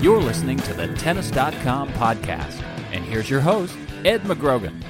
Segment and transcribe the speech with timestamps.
[0.00, 2.62] You're listening to the Tennis.com podcast.
[2.90, 4.82] And here's your host, Ed McGrogan.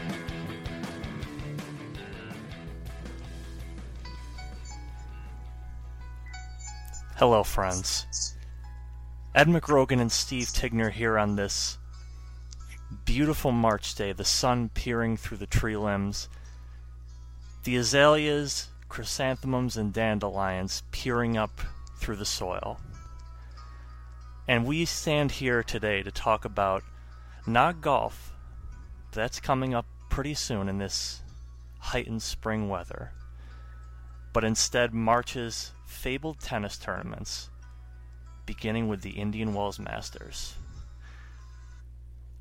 [7.16, 8.36] Hello, friends.
[9.34, 11.78] Ed McGrogan and Steve Tignor here on this
[13.04, 16.28] beautiful March day, the sun peering through the tree limbs,
[17.64, 21.60] the azaleas, chrysanthemums, and dandelions peering up
[21.98, 22.78] through the soil.
[24.50, 26.82] And we stand here today to talk about
[27.46, 28.32] not golf,
[29.12, 31.22] that's coming up pretty soon in this
[31.78, 33.12] heightened spring weather,
[34.32, 37.48] but instead March's fabled tennis tournaments,
[38.44, 40.56] beginning with the Indian Wells Masters.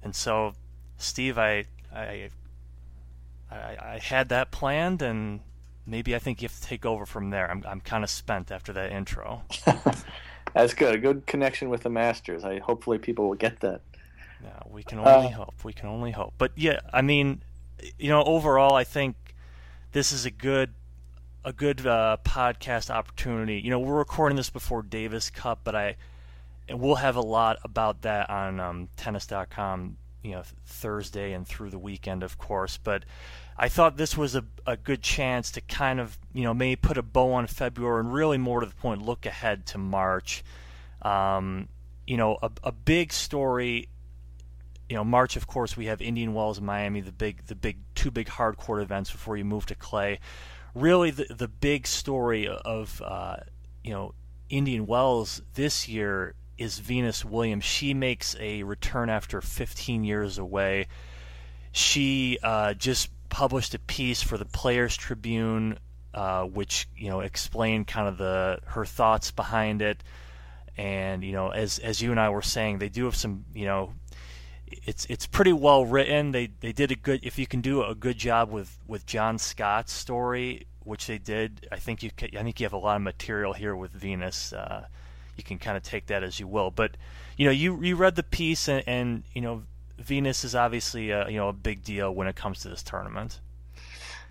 [0.01, 0.55] And so,
[0.97, 2.31] Steve, I, I,
[3.51, 5.41] I, I had that planned, and
[5.85, 7.51] maybe I think you have to take over from there.
[7.51, 9.43] I'm, I'm kind of spent after that intro.
[10.53, 10.95] That's good.
[10.95, 12.43] A good connection with the Masters.
[12.43, 13.81] I hopefully people will get that.
[14.43, 15.63] Yeah, we can only uh, hope.
[15.63, 16.33] We can only hope.
[16.37, 17.41] But yeah, I mean,
[17.97, 19.15] you know, overall, I think
[19.91, 20.73] this is a good
[21.43, 23.59] a good uh, podcast opportunity.
[23.59, 25.95] You know, we're recording this before Davis Cup, but I
[26.67, 29.97] and we'll have a lot about that on um, tennis.com.
[30.23, 32.77] You know, Thursday and through the weekend, of course.
[32.77, 33.05] But
[33.59, 36.97] I thought this was a, a good chance to kind of, you know, maybe put
[36.97, 40.43] a bow on February and really more to the point, look ahead to March.
[41.01, 41.67] Um,
[42.07, 43.89] you know, a, a big story
[44.89, 47.77] you know, March, of course, we have Indian Wells and Miami, the big, the big
[47.93, 50.19] two big hard court events before you move to clay.
[50.73, 53.37] Really, the the big story of uh,
[53.83, 54.15] you know
[54.49, 57.63] Indian Wells this year is Venus Williams.
[57.63, 60.87] She makes a return after 15 years away.
[61.71, 65.79] She uh, just published a piece for the Players Tribune,
[66.13, 70.03] uh, which you know explained kind of the her thoughts behind it.
[70.77, 73.65] And you know, as as you and I were saying, they do have some you
[73.65, 73.93] know
[74.71, 76.31] it's it's pretty well written.
[76.31, 79.37] They they did a good if you can do a good job with with John
[79.37, 81.67] Scott's story, which they did.
[81.71, 84.53] I think you can, I think you have a lot of material here with Venus.
[84.53, 84.85] Uh,
[85.37, 86.71] you can kind of take that as you will.
[86.71, 86.97] But
[87.37, 89.63] you know, you you read the piece, and, and you know,
[89.99, 93.39] Venus is obviously a, you know a big deal when it comes to this tournament.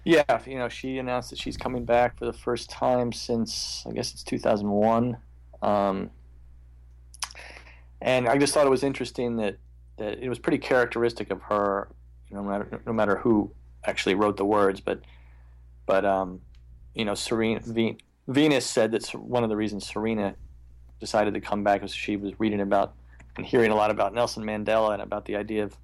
[0.05, 3.93] Yeah, you know, she announced that she's coming back for the first time since I
[3.93, 5.17] guess it's 2001.
[5.61, 6.11] Um,
[8.01, 9.59] and I just thought it was interesting that
[9.99, 11.89] that it was pretty characteristic of her,
[12.31, 13.51] you know, no matter, no matter who
[13.85, 15.01] actually wrote the words, but
[15.87, 16.41] but um,
[16.95, 17.61] you know, Serena
[18.29, 20.35] Venus said that one of the reasons Serena
[21.01, 22.95] decided to come back was she was reading about
[23.39, 25.77] and hearing a lot about Nelson Mandela and about the idea of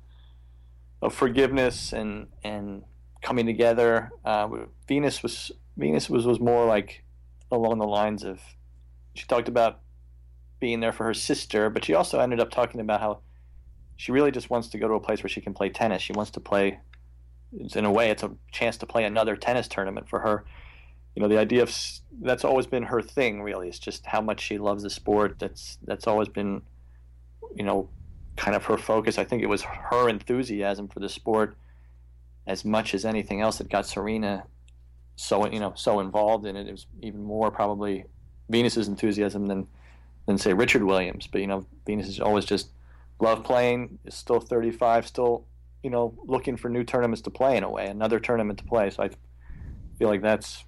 [1.00, 2.84] of forgiveness and and
[3.22, 4.10] coming together.
[4.24, 4.48] Uh,
[4.86, 7.04] Venus was Venus was was more like
[7.50, 8.40] along the lines of
[9.14, 9.80] she talked about
[10.60, 13.20] being there for her sister, but she also ended up talking about how
[13.96, 16.02] she really just wants to go to a place where she can play tennis.
[16.02, 16.80] She wants to play.
[17.76, 20.44] In a way, it's a chance to play another tennis tournament for her.
[21.14, 21.72] You know, the idea of
[22.20, 23.42] that's always been her thing.
[23.42, 25.36] Really, it's just how much she loves the sport.
[25.38, 26.62] That's that's always been,
[27.54, 27.88] you know,
[28.36, 29.18] kind of her focus.
[29.18, 31.56] I think it was her enthusiasm for the sport,
[32.46, 34.44] as much as anything else, that got Serena
[35.16, 36.66] so you know so involved in it.
[36.66, 38.04] It was even more probably
[38.48, 39.66] Venus's enthusiasm than
[40.26, 41.26] than say Richard Williams.
[41.26, 42.70] But you know, Venus is always just
[43.20, 43.98] love playing.
[44.04, 45.46] Is still 35, still
[45.82, 48.90] you know looking for new tournaments to play in a way, another tournament to play.
[48.90, 49.10] So I
[49.98, 50.64] feel like that's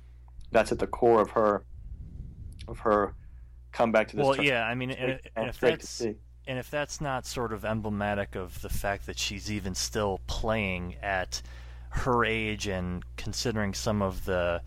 [0.52, 1.64] that's at the core of her
[2.69, 3.14] of her
[3.73, 4.25] comeback to this.
[4.25, 4.55] Well, tournament.
[4.55, 6.06] yeah, I mean, and, and if that's
[6.46, 10.96] and if that's not sort of emblematic of the fact that she's even still playing
[11.02, 11.43] at
[11.90, 14.60] her age and considering some of the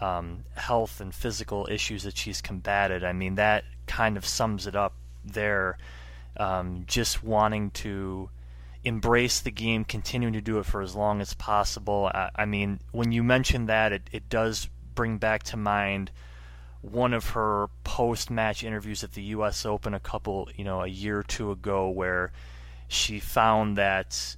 [0.00, 4.76] um, health and physical issues that she's combated, I mean that kind of sums it
[4.76, 4.94] up
[5.24, 5.78] there
[6.36, 8.30] um, just wanting to
[8.84, 12.10] embrace the game, continuing to do it for as long as possible.
[12.12, 16.12] I, I mean, when you mention that, it, it does bring back to mind
[16.92, 19.66] one of her post-match interviews at the U.S.
[19.66, 22.32] Open a couple, you know, a year or two ago, where
[22.88, 24.36] she found that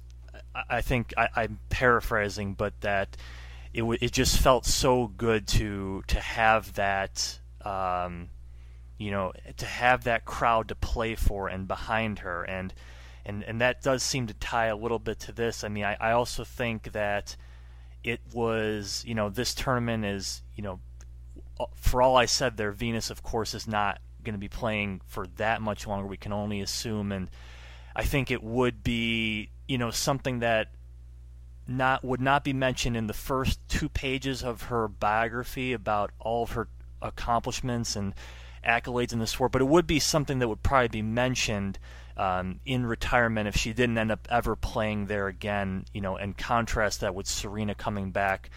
[0.69, 3.17] I think I, I'm paraphrasing, but that
[3.73, 7.39] it w- it just felt so good to to have that.
[7.63, 8.29] Um,
[8.97, 12.73] you know, to have that crowd to play for and behind her, and
[13.25, 15.63] and and that does seem to tie a little bit to this.
[15.63, 17.37] I mean, I, I also think that
[18.03, 20.79] it was, you know, this tournament is, you know,
[21.75, 25.27] for all I said there, Venus, of course, is not going to be playing for
[25.37, 26.07] that much longer.
[26.07, 27.29] We can only assume, and
[27.95, 30.69] I think it would be, you know, something that
[31.67, 36.43] not would not be mentioned in the first two pages of her biography about all
[36.43, 36.67] of her
[37.01, 38.13] accomplishments and
[38.65, 41.77] accolades in the sport, but it would be something that would probably be mentioned
[42.17, 45.85] um, in retirement if she didn't end up ever playing there again.
[45.93, 48.49] You know, and contrast that with Serena coming back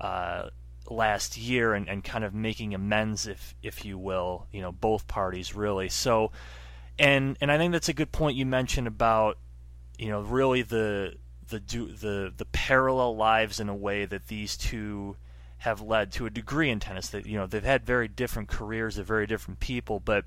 [0.00, 0.50] uh,
[0.88, 4.46] last year and, and kind of making amends, if if you will.
[4.52, 5.88] You know, both parties really.
[5.88, 6.32] So,
[6.98, 9.38] and and I think that's a good point you mentioned about
[9.98, 11.14] you know really the
[11.48, 15.16] the the the parallel lives in a way that these two
[15.58, 18.96] have led to a degree in tennis that you know they've had very different careers
[18.96, 20.24] they're very different people but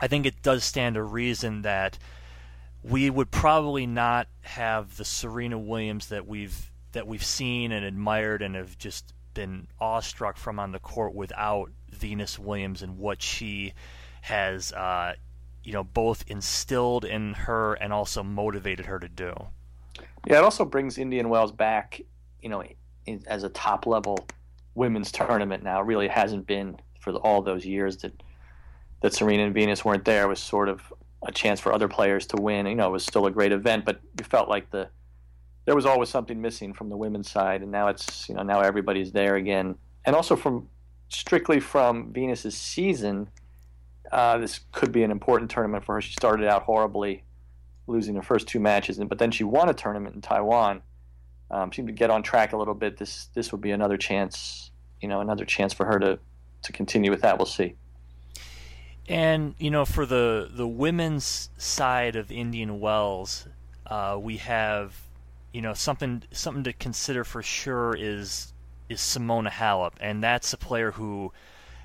[0.00, 1.98] I think it does stand to reason that
[2.82, 8.42] we would probably not have the Serena Williams that we've that we've seen and admired
[8.42, 13.74] and have just been awestruck from on the court without Venus Williams and what she
[14.22, 15.14] has uh,
[15.64, 19.32] you know both instilled in her and also motivated her to do.
[20.26, 22.00] Yeah, it also brings Indian Wells back,
[22.40, 22.64] you know,
[23.26, 24.26] as a top level
[24.74, 25.80] women's tournament now.
[25.80, 28.22] It really hasn't been for all those years that
[29.00, 30.24] that Serena and Venus weren't there.
[30.24, 30.92] It was sort of
[31.26, 32.66] a chance for other players to win.
[32.66, 34.88] You know, it was still a great event, but you felt like the
[35.64, 38.60] there was always something missing from the women's side, and now it's you know now
[38.60, 40.68] everybody's there again, and also from
[41.08, 43.28] strictly from Venus's season.
[44.10, 46.00] Uh, this could be an important tournament for her.
[46.02, 47.24] She started out horribly,
[47.86, 50.82] losing her first two matches, but then she won a tournament in Taiwan
[51.52, 52.96] um, seemed to get on track a little bit.
[52.96, 54.70] This this would be another chance,
[55.00, 56.18] you know, another chance for her to
[56.62, 57.38] to continue with that.
[57.38, 57.74] We'll see.
[59.08, 63.46] And you know, for the the women's side of Indian Wells,
[63.86, 64.98] uh, we have
[65.52, 68.52] you know something something to consider for sure is
[68.88, 71.32] is Simona Halep, and that's a player who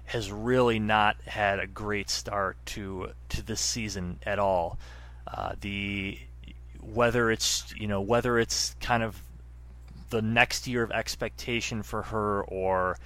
[0.06, 4.78] has really not had a great start to to this season at all.
[5.28, 6.18] Uh, the
[6.82, 9.22] whether it's you know whether it's kind of
[10.10, 12.98] the next year of expectation for her, or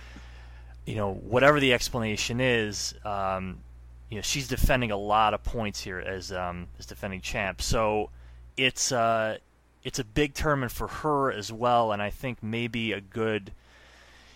[0.85, 2.93] you know whatever the explanation is.
[3.03, 3.59] Um,
[4.09, 8.09] you know she's defending a lot of points here as um, as defending champ, so
[8.57, 9.37] it's uh,
[9.83, 13.51] it's a big tournament for her as well, and I think maybe a good,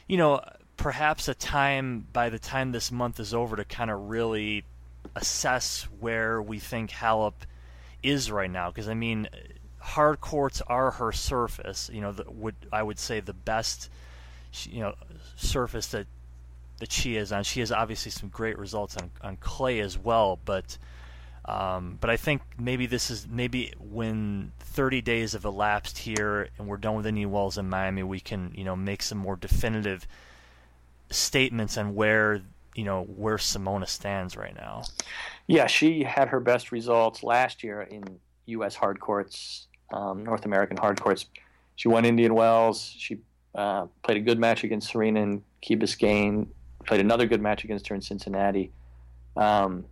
[0.07, 0.41] you know,
[0.77, 4.63] perhaps a time by the time this month is over to kind of really
[5.15, 7.33] assess where we think Halep
[8.01, 8.69] is right now.
[8.69, 9.27] Because I mean,
[9.79, 11.89] hard courts are her surface.
[11.93, 13.89] You know, the, would I would say the best,
[14.63, 14.95] you know,
[15.35, 16.07] surface that
[16.79, 17.43] that she is on.
[17.43, 20.77] She has obviously some great results on on clay as well, but.
[21.47, 26.67] Um, but I think maybe this is maybe when 30 days have elapsed here and
[26.67, 30.07] we're done with Indian Wells in Miami, we can you know make some more definitive
[31.11, 32.41] statements on where
[32.73, 34.83] you know where Simona stands right now.
[35.47, 38.03] Yeah, she had her best results last year in
[38.47, 38.75] U.S.
[38.75, 41.25] hard courts um, North American hard courts.
[41.75, 42.93] She won Indian Wells.
[42.97, 43.19] She
[43.53, 46.47] uh, played a good match against Serena in Key Biscayne.
[46.85, 48.71] Played another good match against her in Cincinnati.
[49.35, 49.85] Um,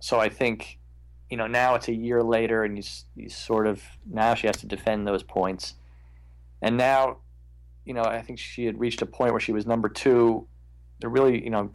[0.00, 0.78] so I think,
[1.30, 2.84] you know, now it's a year later, and you,
[3.16, 5.74] you sort of now she has to defend those points.
[6.62, 7.18] And now,
[7.84, 10.46] you know, I think she had reached a point where she was number two.
[11.00, 11.70] There really, you know,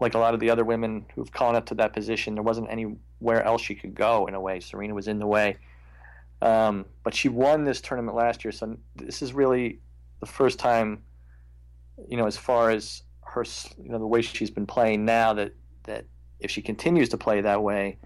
[0.00, 2.70] like a lot of the other women who've gone up to that position, there wasn't
[2.70, 4.60] anywhere else she could go in a way.
[4.60, 5.56] Serena was in the way.
[6.42, 9.80] Um, but she won this tournament last year, so this is really
[10.20, 11.02] the first time,
[12.08, 13.44] you know, as far as her,
[13.82, 15.52] you know, the way she's been playing now that
[15.84, 16.04] that
[16.40, 17.98] if she continues to play that way,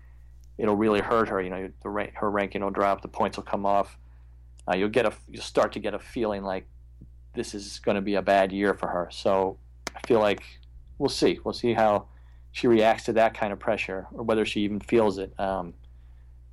[0.58, 1.40] it'll really hurt her.
[1.40, 3.96] You know, the her ranking will drop, the points will come off.
[4.68, 6.66] Uh, you'll get a, you'll start to get a feeling like
[7.34, 9.08] this is going to be a bad year for her.
[9.10, 9.56] So
[9.94, 10.42] I feel like
[10.98, 11.38] we'll see.
[11.42, 12.08] We'll see how
[12.52, 15.32] she reacts to that kind of pressure, or whether she even feels it.
[15.38, 15.74] Um,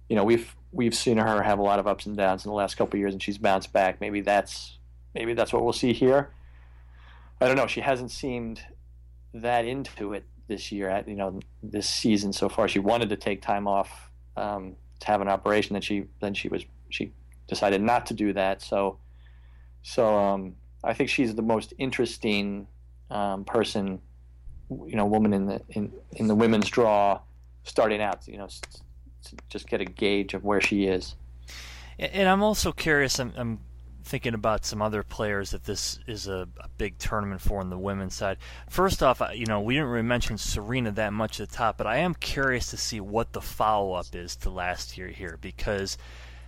[0.08, 2.56] you know, we've we've seen her have a lot of ups and downs in the
[2.56, 4.00] last couple years, and she's bounced back.
[4.00, 4.78] Maybe that's
[5.14, 6.30] maybe that's what we'll see here.
[7.42, 7.68] I don't know.
[7.68, 8.62] She hasn't seemed
[9.34, 10.90] that into it this year.
[10.90, 15.08] At you know this season so far, she wanted to take time off um, to
[15.08, 15.74] have an operation.
[15.74, 17.14] Then she then she was she
[17.48, 18.62] decided not to do that.
[18.62, 18.98] So
[19.82, 22.68] so um, I think she's the most interesting
[23.10, 24.02] um, person
[24.70, 27.20] you know woman in the in in the women's draw
[27.64, 28.28] starting out.
[28.28, 28.48] You know,
[29.50, 31.16] just get a gauge of where she is.
[31.98, 33.20] And I'm also curious.
[33.20, 33.60] I'm, I'm
[34.06, 37.78] thinking about some other players that this is a, a, big tournament for on the
[37.78, 38.38] women's side.
[38.70, 41.88] First off, you know, we didn't really mention Serena that much at the top, but
[41.88, 45.98] I am curious to see what the follow up is to last year here because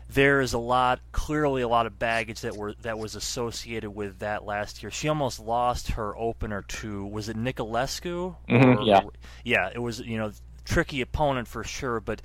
[0.07, 4.19] there is a lot, clearly a lot of baggage that were that was associated with
[4.19, 4.91] that last year.
[4.91, 8.35] She almost lost her opener to was it Niculescu?
[8.47, 9.01] Mm-hmm, yeah,
[9.43, 10.31] yeah, it was you know
[10.63, 12.21] tricky opponent for sure, but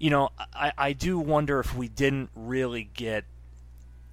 [0.00, 3.24] you know I I do wonder if we didn't really get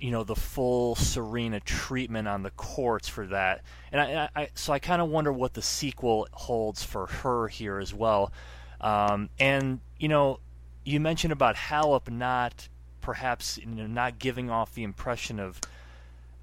[0.04, 4.74] you know the full Serena treatment on the courts for that, and I, I so
[4.74, 8.34] I kind of wonder what the sequel holds for her here as well.
[8.82, 10.42] Um, and you know,
[10.84, 12.68] you mentioned about Halep not
[13.00, 15.62] perhaps you know, not giving off the impression of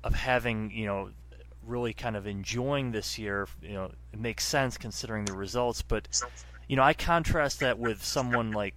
[0.03, 1.11] of having you know
[1.67, 3.47] really kind of enjoying this year.
[3.61, 6.09] You know, it makes sense considering the results, but
[6.67, 8.75] you know, I contrast that with someone like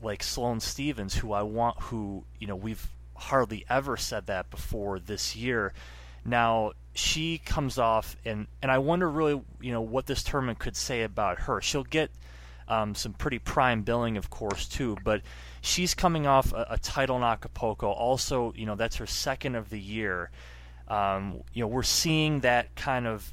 [0.00, 2.88] like Sloane Stevens, who I want, who you know we've
[3.22, 5.72] hardly ever said that before this year.
[6.24, 10.76] Now she comes off, and and I wonder really, you know, what this tournament could
[10.76, 11.60] say about her.
[11.60, 12.10] She'll get
[12.68, 15.22] um, some pretty prime billing, of course, too, but
[15.60, 17.90] she's coming off a, a, title in Acapulco.
[17.90, 20.30] Also, you know, that's her second of the year.
[20.88, 23.32] Um, you know, we're seeing that kind of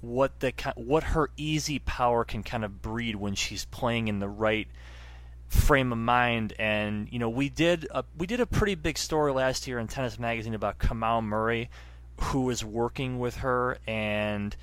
[0.00, 4.28] what the what her easy power can kind of breed when she's playing in the
[4.28, 4.68] right
[5.48, 6.54] frame of mind.
[6.58, 9.88] And you know, we did a, we did a pretty big story last year in
[9.88, 11.70] Tennis Magazine about Kamau Murray,
[12.20, 14.54] who is working with her, and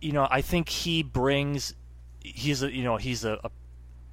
[0.00, 1.74] you know, I think he brings
[2.20, 3.50] he's a you know he's a, a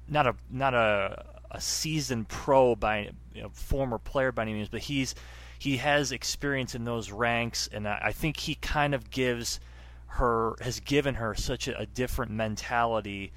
[0.08, 4.68] not a not a a seasoned pro by you know, former player by any means,
[4.68, 5.14] but he's
[5.58, 9.60] he has experience in those ranks, and I, I think he kind of gives
[10.06, 13.32] her has given her such a, a different mentality,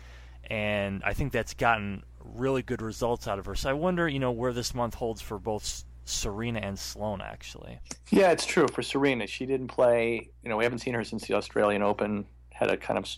[0.49, 2.03] and I think that's gotten
[2.33, 3.55] really good results out of her.
[3.55, 7.79] So I wonder, you know, where this month holds for both Serena and Sloane, actually.
[8.09, 9.27] Yeah, it's true for Serena.
[9.27, 10.29] She didn't play.
[10.43, 12.25] You know, we haven't seen her since the Australian Open.
[12.51, 13.09] Had a kind of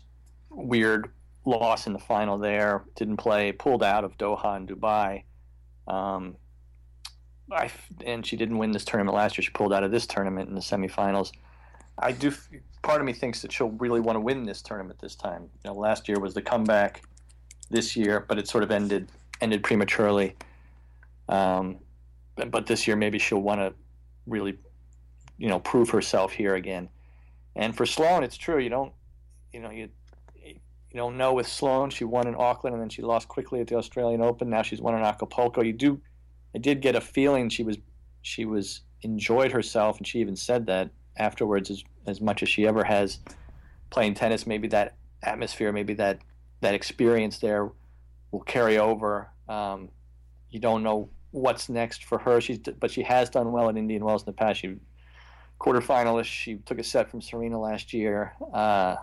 [0.49, 1.11] weird
[1.45, 2.83] loss in the final there.
[2.95, 3.51] Didn't play.
[3.51, 5.23] Pulled out of Doha and Dubai.
[5.87, 6.35] Um,
[7.51, 7.69] I,
[8.05, 9.43] and she didn't win this tournament last year.
[9.43, 11.31] She pulled out of this tournament in the semifinals.
[11.99, 12.31] I do.
[12.83, 15.43] Part of me thinks that she'll really want to win this tournament this time.
[15.63, 17.03] You know, last year was the comeback
[17.69, 19.09] this year, but it sort of ended
[19.41, 20.35] ended prematurely.
[21.29, 21.77] Um,
[22.35, 23.73] but this year maybe she'll want to
[24.25, 24.57] really,
[25.37, 26.89] you know, prove herself here again.
[27.55, 28.59] And for Sloane, it's true.
[28.59, 28.93] You don't,
[29.51, 29.89] you know, you
[30.43, 31.89] you don't know with Sloane.
[31.89, 34.49] She won in Auckland and then she lost quickly at the Australian Open.
[34.49, 35.61] Now she's won in Acapulco.
[35.61, 35.99] You do,
[36.55, 37.77] I did get a feeling she was
[38.21, 42.65] she was enjoyed herself, and she even said that afterwards as as much as she
[42.65, 43.19] ever has
[43.89, 44.47] playing tennis.
[44.47, 46.19] Maybe that atmosphere, maybe that
[46.61, 47.69] that experience there
[48.31, 49.29] will carry over.
[49.47, 49.89] Um,
[50.49, 52.41] you don't know what's next for her.
[52.41, 54.59] She's but she has done well at Indian Wells in the past.
[54.59, 54.77] She
[55.59, 56.25] quarterfinalist.
[56.25, 58.33] She took a set from Serena last year.
[58.53, 58.97] Uh,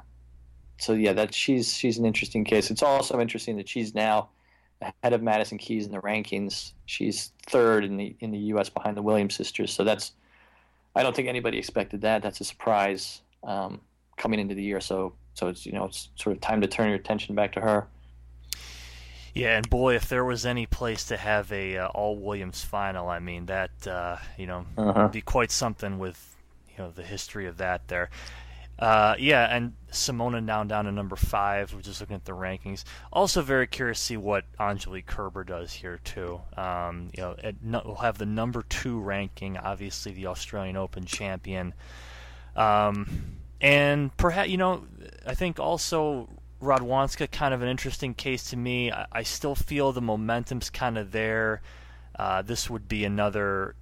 [0.78, 2.70] so yeah, that she's she's an interesting case.
[2.70, 4.30] It's also interesting that she's now
[4.80, 6.72] ahead of Madison Keys in the rankings.
[6.86, 8.68] She's third in the in the U.S.
[8.68, 9.72] behind the Williams sisters.
[9.72, 10.12] So that's
[10.96, 12.22] I don't think anybody expected that.
[12.22, 13.80] That's a surprise um,
[14.16, 14.80] coming into the year.
[14.80, 17.60] So so it's you know it's sort of time to turn your attention back to
[17.60, 17.86] her.
[19.34, 23.08] Yeah, and boy, if there was any place to have a uh, all Williams final,
[23.08, 25.08] I mean that uh, you know uh-huh.
[25.08, 26.36] be quite something with
[26.70, 28.10] you know the history of that there.
[28.78, 31.72] Uh, yeah, and Simona now down to number five.
[31.72, 32.84] We're just looking at the rankings.
[33.12, 36.40] Also, very curious to see what Angelique Kerber does here too.
[36.56, 41.72] Um, you know, no, we'll have the number two ranking, obviously the Australian Open champion.
[42.56, 44.84] Um, and perhaps you know,
[45.26, 46.28] I think also
[46.60, 48.92] Radwanska kind of an interesting case to me.
[48.92, 51.62] I, I still feel the momentum's kind of there.
[52.18, 53.74] Uh, this would be another.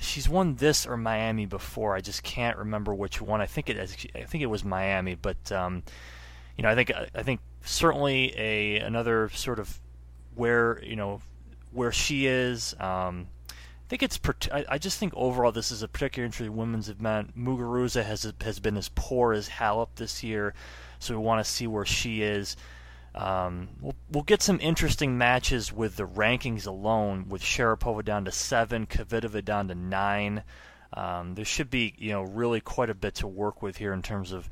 [0.00, 1.94] She's won this or Miami before.
[1.94, 3.42] I just can't remember which one.
[3.42, 3.78] I think it.
[3.78, 5.82] I think it was Miami, but um,
[6.56, 9.78] you know, I think I think certainly a another sort of
[10.34, 11.20] where you know
[11.70, 12.74] where she is.
[12.80, 13.28] Um,
[13.92, 14.18] think it's.
[14.50, 17.36] I just think overall this is a particularly interesting women's event.
[17.38, 20.54] Muguruza has has been as poor as Halep this year,
[20.98, 22.56] so we want to see where she is.
[23.14, 28.32] Um, we'll, we'll get some interesting matches with the rankings alone, with Sharapova down to
[28.32, 30.42] seven, Kvitova down to nine.
[30.94, 34.00] Um, there should be, you know, really quite a bit to work with here in
[34.00, 34.48] terms of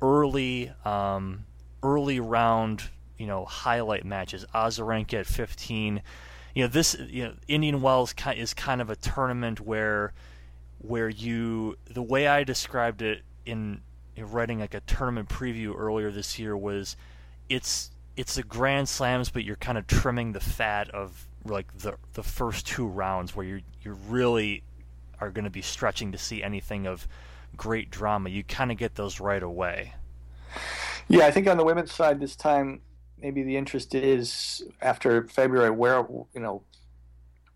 [0.00, 1.44] early, um,
[1.82, 2.84] early round,
[3.18, 4.46] you know, highlight matches.
[4.54, 6.00] Azarenka at 15
[6.54, 10.12] you know this you know Indian Wells is kind of a tournament where
[10.78, 13.80] where you the way I described it in
[14.16, 16.96] writing like a tournament preview earlier this year was
[17.48, 21.96] it's it's the grand slams, but you're kind of trimming the fat of like the
[22.14, 24.62] the first two rounds where you you really
[25.20, 27.08] are going to be stretching to see anything of
[27.56, 28.30] great drama.
[28.30, 29.94] You kind of get those right away.
[31.08, 32.80] Yeah, I think on the women's side this time,
[33.24, 35.70] maybe the interest is after February.
[35.70, 36.62] Where you know,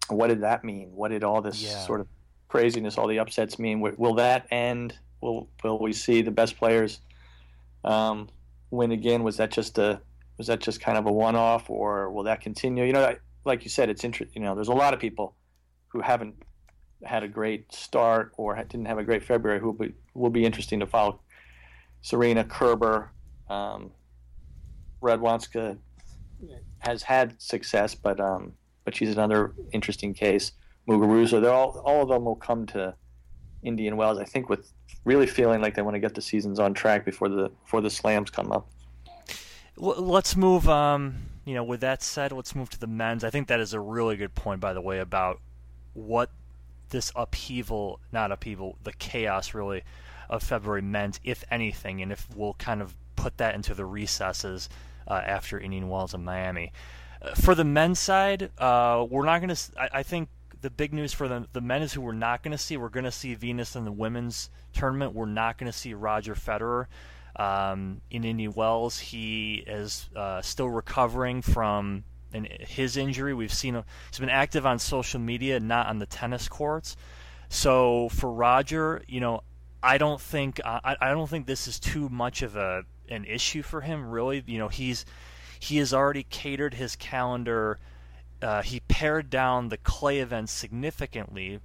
[0.08, 0.88] what did that mean?
[0.94, 1.84] What did all this yeah.
[1.84, 2.08] sort of
[2.48, 3.80] craziness, all the upsets mean?
[3.80, 4.96] Will that end?
[5.20, 7.02] Will Will we see the best players
[7.84, 8.30] um,
[8.70, 9.22] win again?
[9.22, 10.00] Was that just a
[10.38, 12.84] was that just kind of a one off, or will that continue?
[12.84, 14.42] You know, like you said, it's interesting.
[14.42, 15.34] You know, there's a lot of people
[15.88, 16.34] who haven't
[17.04, 20.44] had a great start or didn't have a great February who will be, will be
[20.44, 21.20] interesting to follow.
[22.00, 23.10] Serena Kerber,
[23.50, 23.90] um,
[25.02, 25.78] Radwanska
[26.80, 28.52] has had success, but um,
[28.84, 30.52] but she's another interesting case.
[30.88, 32.94] Muguruza, they're all all of them will come to
[33.62, 34.18] Indian Wells.
[34.18, 34.72] I think with
[35.04, 37.90] really feeling like they want to get the seasons on track before the before the
[37.90, 38.68] slams come up.
[39.76, 40.68] Let's move.
[40.68, 43.24] Um, you know, with that said, let's move to the men's.
[43.24, 45.40] I think that is a really good point, by the way, about
[45.94, 46.30] what
[46.90, 49.82] this upheaval, not upheaval, the chaos really
[50.28, 54.68] of February meant, if anything, and if we'll kind of put that into the recesses
[55.14, 56.72] after Indian Wells and Miami.
[57.20, 59.92] Uh, for the men's side, uh, we're not going to.
[59.92, 60.28] I, think
[60.60, 62.76] the big news for the the men is who we're not going to see.
[62.76, 65.14] We're going to see Venus in the women's tournament.
[65.14, 66.86] We're not going to see Roger Federer
[67.36, 68.98] um, in Indian Wells.
[68.98, 73.34] He is uh, still recovering from an, his injury.
[73.34, 76.96] We've seen him, he's been active on social media, not on the tennis courts.
[77.48, 79.42] So for Roger, you know,
[79.82, 83.62] I don't think I, I don't think this is too much of a an issue
[83.62, 84.10] for him.
[84.10, 85.04] Really, you know, he's
[85.60, 87.78] he has already catered his calendar.
[88.40, 91.60] Uh, he pared down the clay events significantly,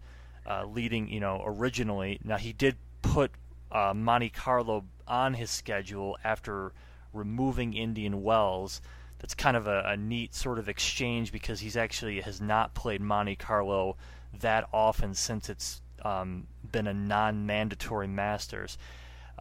[0.47, 2.19] uh, leading you know originally.
[2.23, 3.31] Now he did put
[3.71, 6.71] uh, Monte Carlo on his schedule after
[7.13, 8.81] removing Indian Wells
[9.23, 12.99] that's kind of a, a, neat sort of exchange because he's actually has not played
[12.99, 13.95] Monte Carlo
[14.37, 18.77] that often since it's um, been a non-mandatory Masters.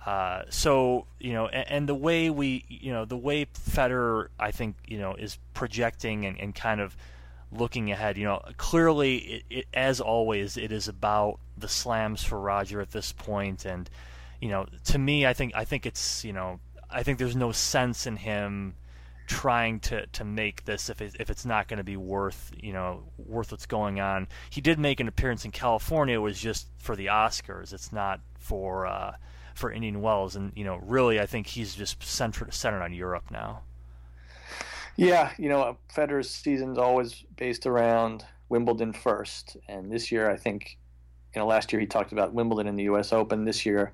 [0.04, 4.50] Uh, so you know, and, and, the way we, you know, the way Federer, I
[4.50, 6.96] think, you know, is projecting and, and kind of
[7.52, 8.16] looking ahead.
[8.16, 12.90] You know, clearly, it, it, as always, it is about the slams for Roger at
[12.90, 13.22] this point.
[13.22, 13.90] point, and
[14.40, 16.58] you know, to me, I think I think it's you know,
[16.90, 18.74] I think there's no sense in him
[19.26, 22.72] trying to to make this if it, if it's not going to be worth you
[22.72, 24.26] know worth what's going on.
[24.50, 26.16] He did make an appearance in California.
[26.16, 27.72] It was just for the Oscars.
[27.72, 29.12] It's not for uh,
[29.54, 30.36] for Indian Wells.
[30.36, 33.62] And you know, really, I think he's just centered centered on Europe now.
[34.96, 40.78] Yeah, you know, Federer's season's always based around Wimbledon first, and this year I think,
[41.34, 43.12] you know, last year he talked about Wimbledon and the U.S.
[43.12, 43.44] Open.
[43.44, 43.92] This year,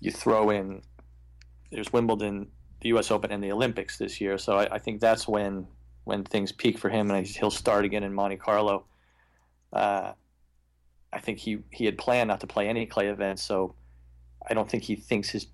[0.00, 0.82] you throw in
[1.70, 2.48] there's Wimbledon
[2.80, 3.10] the U.S.
[3.10, 4.38] Open and the Olympics this year.
[4.38, 5.66] So I, I think that's when
[6.04, 8.84] when things peak for him, and he'll start again in Monte Carlo.
[9.72, 10.12] Uh,
[11.12, 13.74] I think he he had planned not to play any clay events, so
[14.48, 15.46] I don't think he thinks his.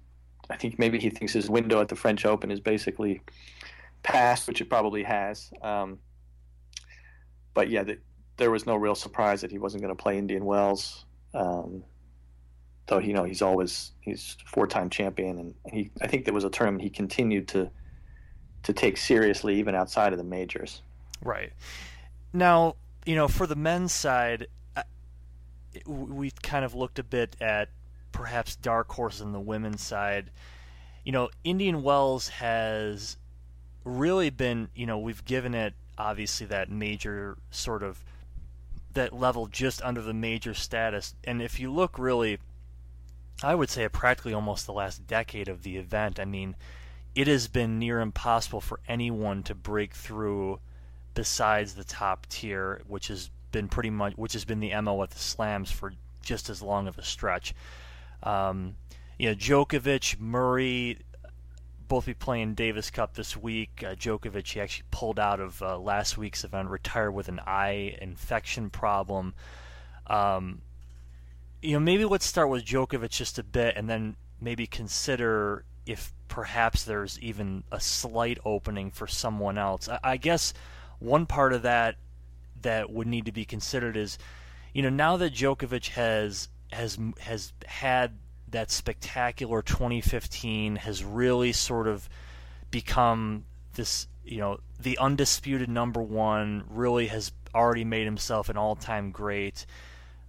[0.49, 3.23] I think maybe he thinks his window at the French Open is basically
[4.03, 5.51] passed, which it probably has.
[5.63, 5.99] Um,
[7.55, 7.99] but yeah, the,
[8.37, 11.05] there was no real surprise that he wasn't going to play Indian Wells.
[11.35, 11.85] Um,
[12.91, 16.51] though you know he's always he's four-time champion, and he I think there was a
[16.51, 17.71] tournament he continued to
[18.65, 20.83] to take seriously even outside of the majors.
[21.23, 21.53] Right
[22.33, 22.77] now,
[23.07, 24.49] you know, for the men's side,
[25.87, 27.69] we kind of looked a bit at
[28.13, 30.31] perhaps dark horse on the women's side.
[31.05, 33.17] You know, Indian Wells has
[33.85, 38.03] really been, you know, we've given it obviously that major sort of
[38.95, 41.15] that level just under the major status.
[41.25, 42.39] And if you look really
[43.43, 46.21] I would say practically almost the last decade of the event.
[46.21, 46.57] I mean,
[47.15, 50.61] it has been near impossible for anyone to break through
[51.15, 55.11] besides the top tier, which has been pretty much which has been the MO at
[55.11, 55.93] the slams for
[56.23, 57.55] just as long of a stretch.
[58.23, 58.77] Um,
[59.19, 60.99] you know, Djokovic, Murray,
[61.89, 63.85] both be playing Davis Cup this week.
[63.87, 67.99] Uh, Djokovic he actually pulled out of uh, last week's event, retired with an eye
[68.01, 69.35] infection problem.
[70.07, 70.63] Um,
[71.61, 76.13] you know, maybe let's start with Djokovic just a bit, and then maybe consider if
[76.29, 79.89] perhaps there's even a slight opening for someone else.
[79.89, 80.55] I, I guess
[81.01, 81.97] one part of that
[82.63, 84.17] that would need to be considered is,
[84.73, 91.87] you know, now that Djokovic has has has had that spectacular 2015, has really sort
[91.87, 92.09] of
[92.71, 96.65] become this, you know, the undisputed number one.
[96.69, 99.67] Really has already made himself an all-time great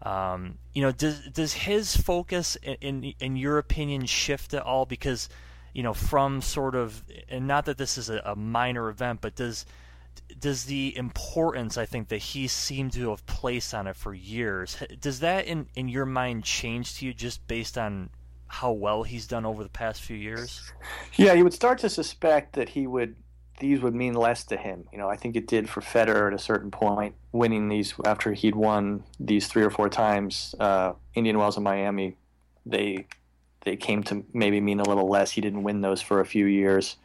[0.04, 4.86] Um, you know, does does his focus, in, in, in your opinion, shift at all?
[4.86, 5.30] Because
[5.74, 9.36] you know, from sort of, and not that this is a, a minor event, but
[9.36, 9.66] does
[10.40, 14.76] does the importance I think that he seemed to have placed on it for years
[15.00, 18.10] does that in in your mind change to you just based on
[18.52, 20.74] how well he's done over the past few years?
[21.16, 23.16] Yeah, you would start to suspect that he would
[23.60, 24.86] these would mean less to him.
[24.92, 28.34] You know, I think it did for Federer at a certain point, winning these after
[28.34, 30.54] he'd won these three or four times.
[30.60, 32.18] Uh, Indian Wells and Miami,
[32.66, 33.08] they
[33.62, 35.32] they came to maybe mean a little less.
[35.32, 36.98] He didn't win those for a few years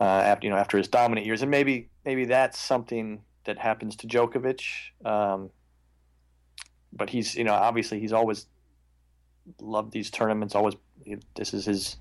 [0.00, 3.96] uh, after you know after his dominant years, and maybe maybe that's something that happens
[3.96, 4.62] to Djokovic.
[5.04, 5.50] Um,
[6.92, 8.46] but he's you know obviously he's always
[9.60, 10.54] loved these tournaments.
[10.54, 10.74] Always
[11.34, 11.96] this is his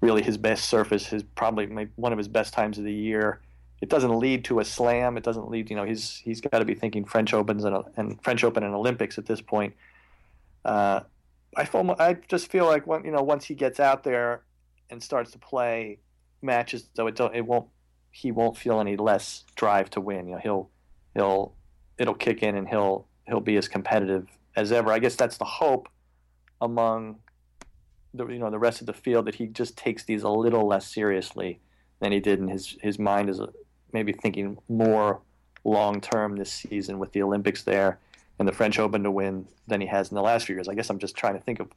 [0.00, 3.40] really his best surface, his probably one of his best times of the year.
[3.82, 5.18] It doesn't lead to a slam.
[5.18, 8.22] It doesn't lead, you know, he's he's got to be thinking French Opens and, and
[8.22, 9.74] French Open and Olympics at this point.
[10.64, 11.00] Uh,
[11.56, 14.42] I feel, I just feel like when, you know once he gets out there
[14.90, 15.98] and starts to play
[16.42, 17.66] matches, though it don't it won't
[18.16, 20.26] he won't feel any less drive to win.
[20.26, 20.70] You know he'll
[21.14, 21.52] he'll
[21.98, 24.26] it'll kick in and he'll he'll be as competitive
[24.56, 24.90] as ever.
[24.90, 25.90] I guess that's the hope
[26.62, 27.16] among
[28.14, 30.66] the you know the rest of the field that he just takes these a little
[30.66, 31.60] less seriously
[32.00, 33.38] than he did, and his his mind is
[33.92, 35.20] maybe thinking more
[35.64, 37.98] long term this season with the Olympics there
[38.38, 40.68] and the French Open to win than he has in the last few years.
[40.68, 41.68] I guess I'm just trying to think of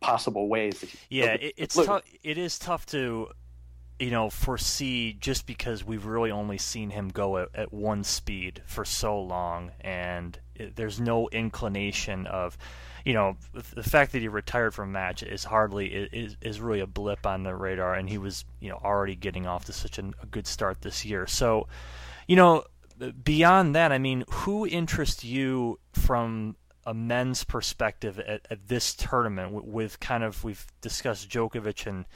[0.00, 0.88] possible ways that.
[0.88, 2.04] He, yeah, it, it's tough.
[2.22, 3.28] It is tough to
[3.98, 8.62] you know foresee just because we've really only seen him go at, at one speed
[8.66, 12.58] for so long, and it, there's no inclination of
[13.04, 16.86] you know, the fact that he retired from match is hardly is is really a
[16.86, 20.10] blip on the radar, and he was you know already getting off to such a,
[20.22, 21.26] a good start this year.
[21.26, 21.68] So,
[22.26, 22.64] you know,
[23.22, 29.52] beyond that, I mean, who interests you from a men's perspective at, at this tournament?
[29.52, 32.06] With, with, kind of we've discussed Djokovic and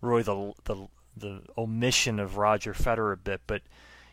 [0.00, 3.62] really the the the omission of Roger Federer a bit, but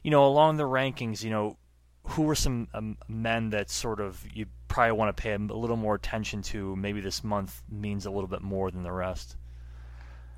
[0.04, 1.58] you know, along the rankings, you know,
[2.04, 5.76] who were some um, men that sort of you probably want to pay a little
[5.76, 6.76] more attention to?
[6.76, 9.36] Maybe this month means a little bit more than the rest.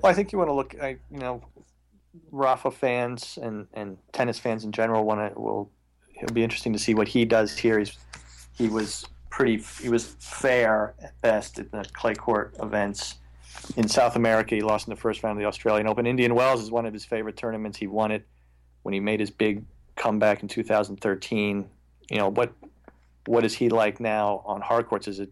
[0.02, 0.76] Well, I think you want to look.
[0.82, 1.43] I, you know,
[2.32, 5.39] Rafa fans and, and tennis fans in general want to.
[5.39, 5.69] Will
[6.15, 7.80] it'll be interesting to see what he does here.
[7.80, 7.98] He's
[8.58, 9.63] he was pretty.
[9.82, 13.15] He was fair at best at the clay court events
[13.76, 14.56] in South America.
[14.56, 16.06] He lost in the first round of the Australian Open.
[16.06, 17.78] Indian Wells is one of his favorite tournaments.
[17.78, 18.28] He won it
[18.84, 19.63] when he made his big
[19.95, 21.69] comeback in 2013.
[22.10, 22.54] You know what
[23.26, 25.08] what is he like now on hard courts?
[25.08, 25.32] Is it?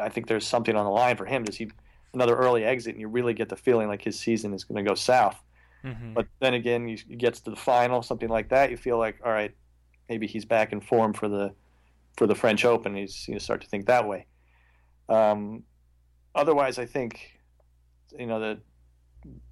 [0.00, 1.44] I think there's something on the line for him.
[1.44, 1.70] Does he
[2.14, 4.88] another early exit, and you really get the feeling like his season is going to
[4.88, 5.40] go south?
[5.84, 6.14] Mm-hmm.
[6.14, 8.70] But then again, you, he gets to the final, something like that.
[8.70, 9.52] You feel like, all right,
[10.08, 11.54] maybe he's back in form for the
[12.16, 12.94] for the French Open.
[12.94, 14.26] He's you start to think that way.
[15.08, 15.64] Um,
[16.34, 17.41] otherwise, I think
[18.18, 18.58] you know the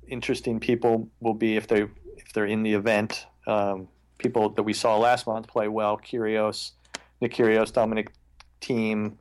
[0.06, 1.82] interesting people will be if they
[2.16, 3.26] if they're in the event.
[3.46, 5.98] Um, people that we saw last month play well.
[5.98, 6.72] Kyrgios,
[7.20, 8.12] Nick Kyrgios, Dominic
[8.60, 9.14] Thiem,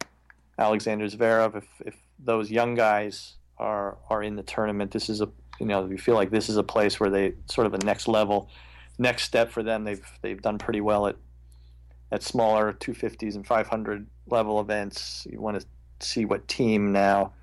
[0.58, 1.56] Alexander Zverev.
[1.56, 5.84] If if those young guys are are in the tournament, this is a you know
[5.84, 8.49] we feel like this is a place where they sort of a next level,
[8.97, 9.84] next step for them.
[9.84, 11.15] They've they've done pretty well at
[12.12, 15.28] at smaller 250s and 500 level events.
[15.30, 15.65] You want to
[15.99, 17.34] see what Thiem now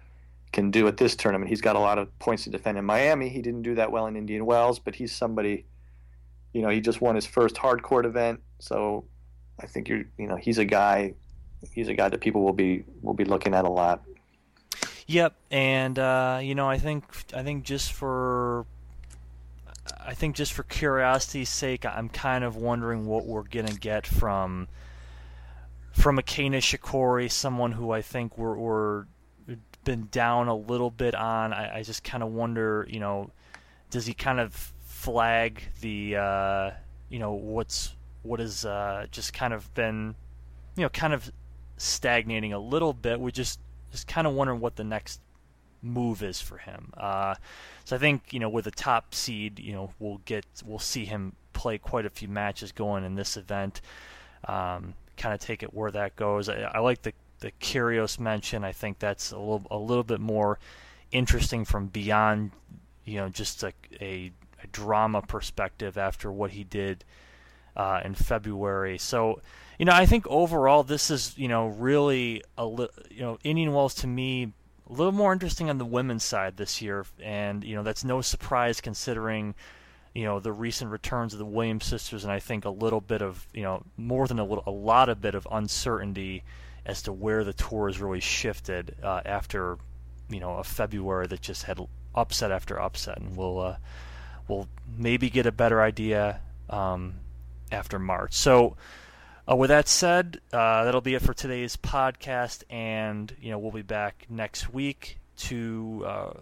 [0.56, 1.50] can do at this tournament.
[1.50, 3.28] He's got a lot of points to defend in Miami.
[3.28, 5.66] He didn't do that well in Indian Wells, but he's somebody.
[6.54, 9.04] You know, he just won his first hard court event, so
[9.60, 11.12] I think you're, you know, he's a guy,
[11.74, 14.02] he's a guy that people will be will be looking at a lot.
[15.06, 18.64] Yep, and uh, you know, I think I think just for
[20.00, 24.68] I think just for curiosity's sake, I'm kind of wondering what we're gonna get from
[25.92, 29.06] from Kei Nishikori, someone who I think we're, we're
[29.86, 31.54] been down a little bit on.
[31.54, 33.30] I, I just kind of wonder, you know,
[33.88, 34.52] does he kind of
[34.84, 36.70] flag the, uh,
[37.08, 40.14] you know, what's what has uh, just kind of been,
[40.76, 41.30] you know, kind of
[41.78, 43.18] stagnating a little bit.
[43.18, 43.60] We just
[43.92, 45.20] just kind of wondering what the next
[45.80, 46.92] move is for him.
[46.96, 47.36] Uh,
[47.84, 51.04] so I think you know with a top seed, you know, we'll get we'll see
[51.04, 53.80] him play quite a few matches going in this event.
[54.46, 56.48] Um, kind of take it where that goes.
[56.48, 57.12] I, I like the
[57.46, 58.64] the Kyrgios mention.
[58.64, 60.58] I think that's a little a little bit more
[61.12, 62.50] interesting from beyond
[63.04, 64.32] you know just a, a,
[64.62, 67.04] a drama perspective after what he did
[67.76, 68.98] uh, in February.
[68.98, 69.40] So,
[69.78, 73.72] you know, I think overall this is, you know, really a li- you know, Indian
[73.72, 74.52] Wells to me
[74.88, 78.20] a little more interesting on the women's side this year, and you know that's no
[78.22, 79.54] surprise considering
[80.14, 83.22] you know the recent returns of the Williams sisters, and I think a little bit
[83.22, 86.42] of you know more than a little, a lot of bit of uncertainty
[86.86, 89.76] as to where the tour has really shifted uh, after
[90.30, 91.78] you know a February that just had
[92.14, 93.76] upset after upset, and we'll uh,
[94.48, 97.14] we'll maybe get a better idea um,
[97.70, 98.32] after March.
[98.32, 98.76] So.
[99.48, 103.70] Uh, with that said, uh, that'll be it for today's podcast, and you know we'll
[103.70, 106.32] be back next week to uh,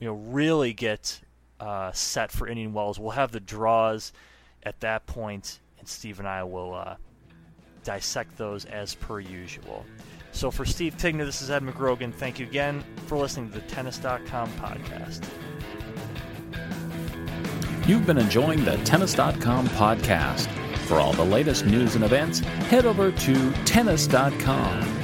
[0.00, 1.20] you know really get
[1.60, 2.98] uh, set for Indian Wells.
[2.98, 4.14] We'll have the draws
[4.62, 6.96] at that point, and Steve and I will
[7.84, 9.84] dissect those as per usual.
[10.32, 12.12] So for Steve Tignor, this is Ed McGrogan.
[12.12, 15.24] Thank you again for listening to the Tennis.com podcast.
[17.86, 20.48] You've been enjoying the Tennis.com podcast.
[20.86, 25.03] For all the latest news and events, head over to Tennis.com.